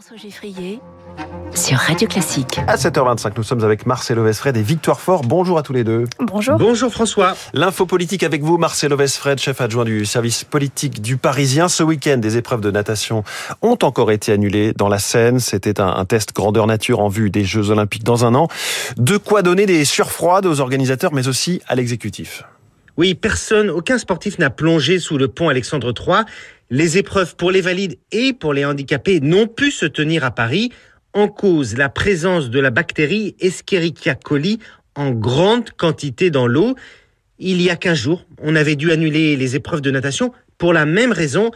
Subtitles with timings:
[0.00, 0.78] François Geffrier
[1.52, 2.60] sur Radio Classique.
[2.68, 5.22] À 7h25, nous sommes avec Marcelo Vesfred et Victoire Fort.
[5.22, 6.04] Bonjour à tous les deux.
[6.20, 6.56] Bonjour.
[6.56, 7.34] Bonjour François.
[7.52, 11.68] L'info politique avec vous, Marcelo Vesfred, chef adjoint du service politique du Parisien.
[11.68, 13.24] Ce week-end, des épreuves de natation
[13.60, 15.40] ont encore été annulées dans la Seine.
[15.40, 18.46] C'était un, un test grandeur nature en vue des Jeux Olympiques dans un an.
[18.98, 22.44] De quoi donner des surfroides aux organisateurs, mais aussi à l'exécutif.
[22.98, 26.24] Oui, personne, aucun sportif n'a plongé sous le pont Alexandre III.
[26.70, 30.70] Les épreuves pour les valides et pour les handicapés n'ont pu se tenir à Paris
[31.14, 34.58] en cause la présence de la bactérie Escherichia coli
[34.94, 36.74] en grande quantité dans l'eau.
[37.38, 40.84] Il y a 15 jours, on avait dû annuler les épreuves de natation pour la
[40.84, 41.52] même raison.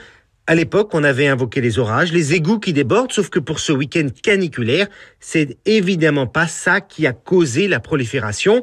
[0.47, 3.73] À l'époque, on avait invoqué les orages, les égouts qui débordent, sauf que pour ce
[3.73, 4.87] week-end caniculaire,
[5.21, 8.63] c'est évidemment pas ça qui a causé la prolifération.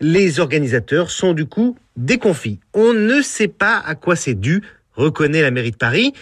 [0.00, 2.60] Les organisateurs sont du coup déconfits.
[2.74, 4.62] On ne sait pas à quoi c'est dû,
[4.94, 6.12] reconnaît la mairie de Paris.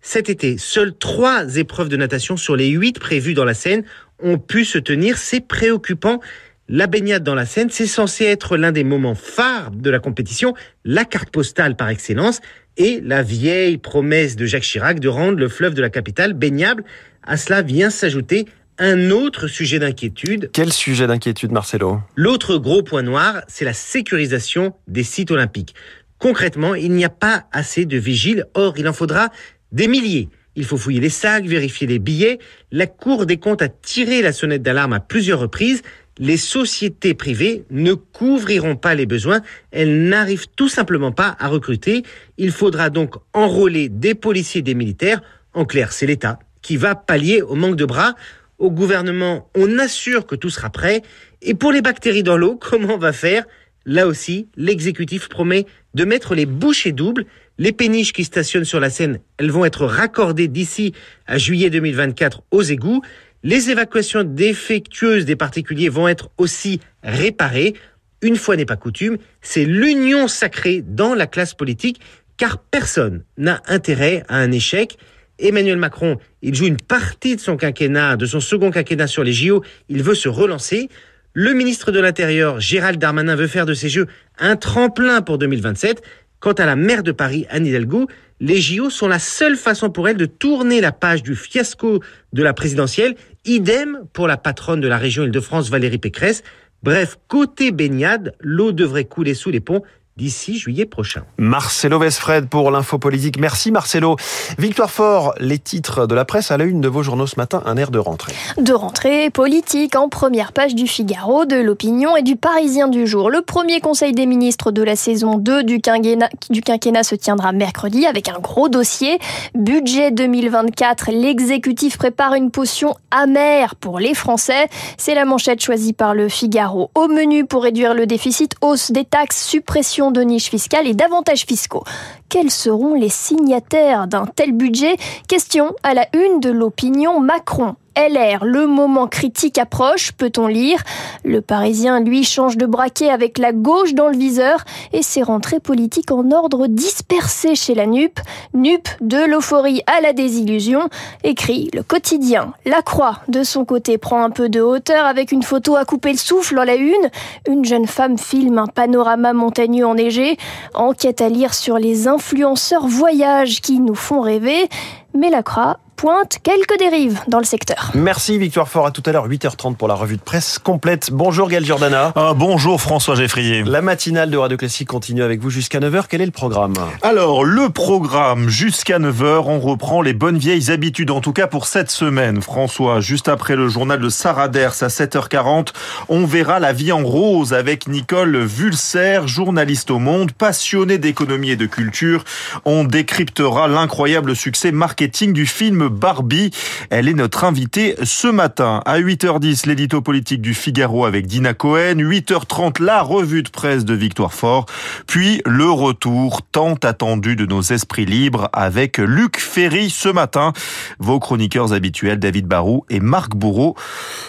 [0.00, 3.82] Cet été, seules trois épreuves de natation sur les huit prévues dans la Seine
[4.22, 5.18] ont pu se tenir.
[5.18, 6.20] C'est préoccupant.
[6.68, 10.54] La baignade dans la Seine, c'est censé être l'un des moments phares de la compétition,
[10.84, 12.40] la carte postale par excellence
[12.76, 16.84] et la vieille promesse de Jacques Chirac de rendre le fleuve de la capitale baignable.
[17.22, 18.46] À cela vient s'ajouter
[18.78, 20.50] un autre sujet d'inquiétude.
[20.52, 22.00] Quel sujet d'inquiétude, Marcelo?
[22.14, 25.74] L'autre gros point noir, c'est la sécurisation des sites olympiques.
[26.18, 29.28] Concrètement, il n'y a pas assez de vigiles, or il en faudra
[29.72, 30.28] des milliers.
[30.54, 32.38] Il faut fouiller les sacs, vérifier les billets.
[32.72, 35.82] La Cour des comptes a tiré la sonnette d'alarme à plusieurs reprises.
[36.18, 39.42] Les sociétés privées ne couvriront pas les besoins.
[39.70, 42.04] Elles n'arrivent tout simplement pas à recruter.
[42.38, 45.20] Il faudra donc enrôler des policiers et des militaires.
[45.52, 48.14] En clair, c'est l'État qui va pallier au manque de bras.
[48.58, 51.02] Au gouvernement, on assure que tout sera prêt.
[51.42, 53.44] Et pour les bactéries dans l'eau, comment on va faire
[53.86, 57.24] Là aussi, l'exécutif promet de mettre les bouchées doubles.
[57.56, 60.92] Les péniches qui stationnent sur la Seine, elles vont être raccordées d'ici
[61.26, 63.00] à juillet 2024 aux égouts.
[63.44, 67.74] Les évacuations défectueuses des particuliers vont être aussi réparées.
[68.22, 72.00] Une fois n'est pas coutume, c'est l'union sacrée dans la classe politique,
[72.36, 74.98] car personne n'a intérêt à un échec.
[75.38, 79.32] Emmanuel Macron, il joue une partie de son quinquennat, de son second quinquennat sur les
[79.32, 80.88] JO, il veut se relancer.
[81.38, 84.06] Le ministre de l'Intérieur, Gérald Darmanin, veut faire de ces Jeux
[84.38, 86.02] un tremplin pour 2027.
[86.40, 88.06] Quant à la maire de Paris, Anne Hidalgo,
[88.40, 92.00] les JO sont la seule façon pour elle de tourner la page du fiasco
[92.32, 93.16] de la présidentielle.
[93.44, 96.42] Idem pour la patronne de la région Île-de-France, Valérie Pécresse.
[96.82, 99.82] Bref, côté baignade, l'eau devrait couler sous les ponts
[100.16, 101.24] d'ici juillet prochain.
[101.36, 103.38] Marcelo Vesfred pour l'info politique.
[103.38, 104.16] Merci Marcelo.
[104.58, 107.62] Victoire Fort, les titres de la presse à la une de vos journaux ce matin,
[107.66, 108.32] un air de rentrée.
[108.56, 113.30] De rentrée politique en première page du Figaro, de l'Opinion et du Parisien du jour.
[113.30, 117.52] Le premier conseil des ministres de la saison 2 du quinquennat, du quinquennat se tiendra
[117.52, 119.18] mercredi avec un gros dossier.
[119.54, 124.68] Budget 2024, l'exécutif prépare une potion amère pour les Français.
[124.96, 126.90] C'est la manchette choisie par le Figaro.
[126.94, 131.44] Au menu pour réduire le déficit, hausse des taxes, suppression de niches fiscales et d'avantages
[131.46, 131.84] fiscaux.
[132.28, 134.96] Quels seront les signataires d'un tel budget?
[135.28, 137.76] Question à la une de l'opinion Macron.
[137.96, 140.82] LR, le moment critique approche, peut-on lire.
[141.24, 145.60] Le Parisien, lui, change de braquet avec la gauche dans le viseur et ses rentrées
[145.60, 148.20] politiques en ordre dispersé chez la NUP.
[148.52, 150.90] NUP, de l'euphorie à la désillusion,
[151.24, 152.52] écrit le quotidien.
[152.66, 156.12] La Croix, de son côté, prend un peu de hauteur avec une photo à couper
[156.12, 157.10] le souffle en la une.
[157.48, 160.36] Une jeune femme filme un panorama montagneux enneigé.
[160.74, 164.68] Enquête à lire sur les influenceurs voyages qui nous font rêver.
[165.14, 167.90] Mais la Croix pointe quelques dérives dans le secteur.
[167.94, 171.10] Merci Victoire Fort, à tout à l'heure 8h30 pour la revue de presse complète.
[171.10, 172.12] Bonjour Gaël Giordana.
[172.14, 173.62] Ah, bonjour François Geffrier.
[173.64, 176.04] La matinale de Radio Classique continue avec vous jusqu'à 9h.
[176.08, 176.74] Quel est le programme?
[177.00, 181.66] Alors, le programme jusqu'à 9h, on reprend les bonnes vieilles habitudes, en tout cas pour
[181.66, 182.42] cette semaine.
[182.42, 185.68] François, juste après le journal de Sarah Ders à 7h40,
[186.10, 191.56] on verra la vie en rose avec Nicole Vulser, journaliste au monde, passionnée d'économie et
[191.56, 192.24] de culture.
[192.66, 196.50] On décryptera l'incroyable succès marketing du film Barbie.
[196.90, 198.82] Elle est notre invitée ce matin.
[198.86, 201.96] À 8h10, l'édito politique du Figaro avec Dina Cohen.
[201.96, 204.66] 8h30, la revue de presse de Victoire Fort.
[205.06, 210.52] Puis le retour tant attendu de nos esprits libres avec Luc Ferry ce matin.
[210.98, 213.76] Vos chroniqueurs habituels, David Barou et Marc Bourreau,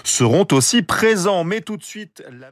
[0.04, 1.44] seront aussi présents.
[1.44, 2.52] Mais tout de suite, la